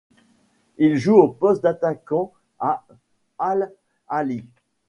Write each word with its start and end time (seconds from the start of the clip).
Il 0.79 0.95
joue 0.97 1.13
au 1.17 1.27
poste 1.27 1.61
d'attaquant 1.61 2.33
à 2.57 2.87
Al 3.37 3.71
Ahly. 4.07 4.43